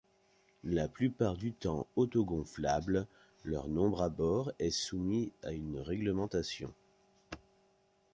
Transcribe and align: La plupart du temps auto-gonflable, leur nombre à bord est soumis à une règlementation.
La 0.63 0.87
plupart 0.87 1.37
du 1.37 1.51
temps 1.53 1.85
auto-gonflable, 1.95 3.05
leur 3.45 3.67
nombre 3.67 4.01
à 4.01 4.09
bord 4.09 4.51
est 4.57 4.71
soumis 4.71 5.31
à 5.43 5.51
une 5.51 5.77
règlementation. 5.79 6.73